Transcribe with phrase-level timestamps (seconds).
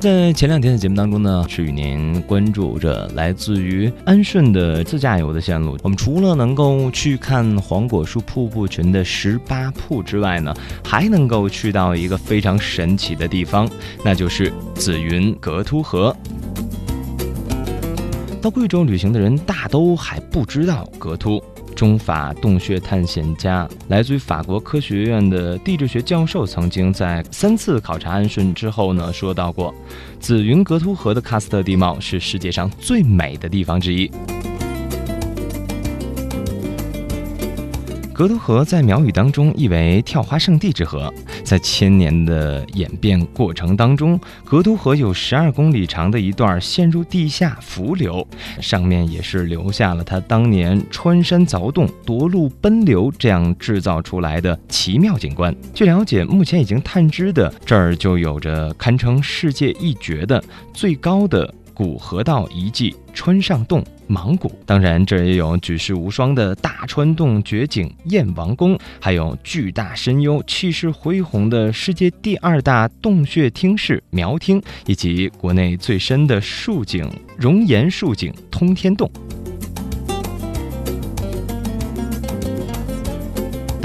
[0.00, 5.76] 在前两天的节目当中呢，是与您关注着来自于安顺的自驾游的线路。
[5.82, 10.54] 我们除了能够去看黄果树瀑布群的十八瀑之外呢，
[10.84, 13.68] 还能够去到一个非常神奇的地方，
[14.04, 16.14] 那就是紫云格凸河。
[18.40, 21.42] 到贵州旅行的人大都还不知道格凸。
[21.78, 29.72] 中法洞穴探险家，来自于法国科学院的地质学教授，曾经在三次考察安顺之后呢，说到过，
[30.18, 34.10] 紫云格凸河的喀斯特地貌是世界上最美的地方之一。
[38.18, 41.14] 格凸河在苗语当中意为跳花圣地之河，
[41.44, 48.26] 在千年的演变过程当中，格凸河有十二公里长的一段陷入地下伏流，
[48.60, 55.54] 上面也是留下了它当年穿山凿洞、夺路奔流这样制造出来的奇妙景观。
[55.72, 60.42] 据了解，目前已经探知的这儿就有着堪称世界一绝的
[60.74, 63.84] 最高的古河道遗迹——川上洞。
[64.08, 79.08] 芒谷，当然这也有举世无双的大川洞绝景燕王宫，还有巨大深幽、气势恢宏的世界第二大洞穴厅室苗厅，以及国内最深的竖井熔岩竖井通天洞。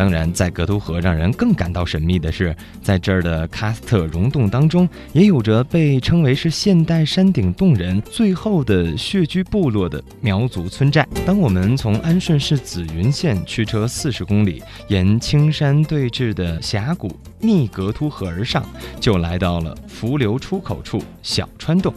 [0.03, 11.07] 当然，在格凸河让人更感到神秘的是，在这儿的喀斯特溶洞当中，也有着被称为是现代山顶洞人最后的穴居部落的苗族村寨。
[11.25, 18.61] 当我们从安顺市紫云县驱车四十公里，沿青山对峙的峡谷逆格凸河而上，
[18.99, 21.93] 就来到了伏流出口处小川洞。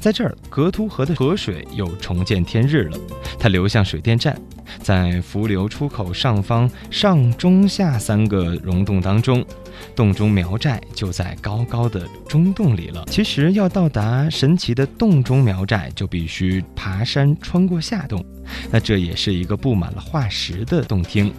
[0.00, 2.98] 在这儿，格凸河的河水又重见天日了，
[3.38, 4.36] 它流向水电站。
[4.78, 9.44] 在伏流出口上方上中下三个溶洞当中，
[9.94, 13.04] 洞中苗寨就在高高的中洞里了。
[13.10, 18.24] 其实要到达神奇的洞中苗寨，就必须爬山穿过下洞。
[18.70, 21.32] 那这也是一个布满了化石的洞厅。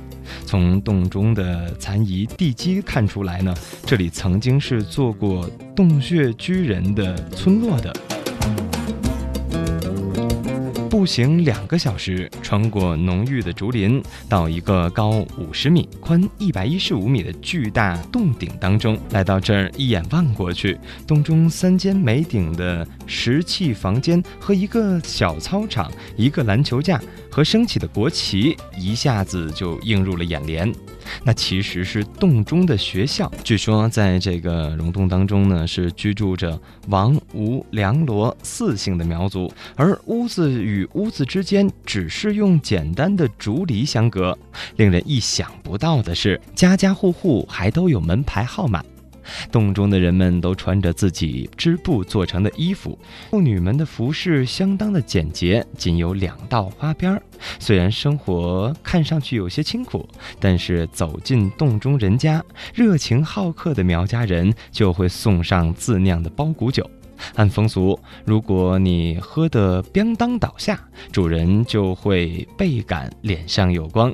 [0.46, 3.53] 从洞中的残遗地基看出来呢，
[3.86, 7.94] 这里曾经是做过洞穴居人的村落的。
[10.91, 19.00] 步行两个小时，穿过浓郁的竹林，到一个高五十米、宽一百一十五米的巨大洞顶当中。
[19.12, 27.01] 来到这儿，一眼望过去，洞中三间没顶的石砌房间和一个小操场、一个篮球架
[27.31, 30.72] 和升起的国旗，一下子就映入了眼帘。
[31.24, 33.31] 那其实是洞中的学校。
[33.44, 36.59] 据说，在这个溶洞当中呢，是居住着
[36.90, 44.38] 王、吴、梁、罗四姓的苗族，而屋子与屋子之间只是用简单的竹篱相隔。
[44.75, 48.84] 令人意想不到的是，家家户户还都有门牌号码。
[49.52, 52.98] 洞中的人们都穿着自己织布做成的衣服，
[53.30, 57.22] 妇女们的服饰相当的简洁，仅有两道花边儿。
[57.60, 60.08] 虽然生活看上去有些清苦，
[60.40, 62.44] 但是走进洞中人家，
[62.74, 66.90] 热情好客的苗家人就会送上自酿的包谷酒。
[67.36, 70.80] 按风俗，如果你喝得咣当倒下，
[71.12, 74.12] 主人就会倍感脸上有光。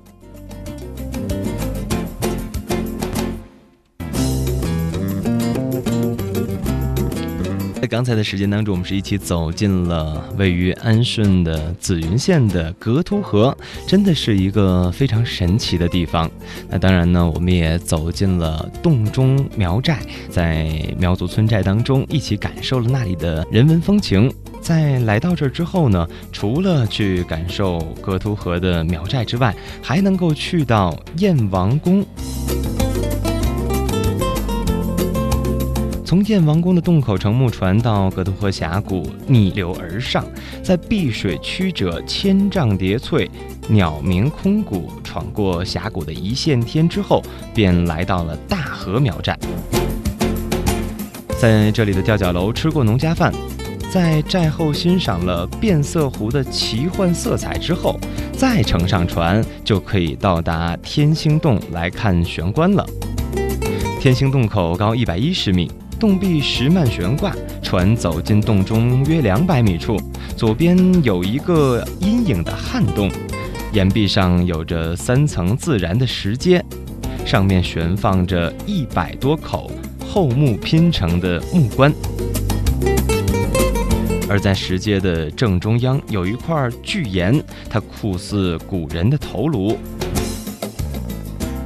[7.79, 13.55] 在刚才的时间当中，我们是一起走进了位于安顺的紫云县的格凸河，
[13.85, 16.29] 真的是一个非常神奇的地方。
[16.69, 20.67] 那当然呢，我们也走进了洞中苗寨，在
[20.97, 24.33] 苗族村寨当中一起感受了那里的人文风情。
[24.59, 32.03] 在来到这儿之后呢，除了去感受格凸河的苗寨之外，还能够去到燕王宫。
[36.07, 40.25] 从燕王宫的洞口乘木船到格凸河峡谷逆流而上，
[40.63, 43.29] 在碧水曲折、千丈叠翠、
[43.67, 47.21] 鸟鸣空谷，闯过峡谷的一线天之后，
[47.53, 49.37] 便来到了大河苗寨。
[51.37, 53.33] 在这里的吊脚楼吃过农家饭，
[53.91, 57.99] 在寨后欣赏了变色湖的奇幻色彩之后，
[58.31, 62.87] 再乘上船就可以到达天星洞来看玄关了。
[63.99, 65.69] 天星洞口高一百一十米。
[65.99, 69.99] 洞壁石幔悬挂，船走进洞中约两百米处，
[70.35, 73.09] 左边有一个阴影的旱洞，
[73.73, 76.63] 岩壁上有着三层自然的石阶，
[77.25, 79.71] 上面悬放着一百多口
[80.07, 81.91] 厚木拼成的木棺，
[84.29, 89.75] 而在石阶的正中央有一块巨岩，它酷似古人的头颅，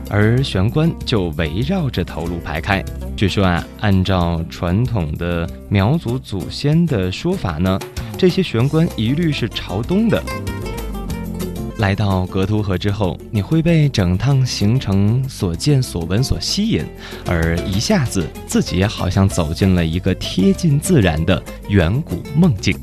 [0.09, 2.81] 而玄关就围绕着头颅排开。
[3.15, 7.79] 据说啊，按照传统的苗族祖先的说法呢，
[8.17, 10.21] 这些玄关一律是朝东的。
[11.77, 16.83] 来到格图河之后，你会被整趟行程所见所闻所吸引，
[17.27, 22.75] 而一下子自己也好像走进了一个贴近自然的远古梦境。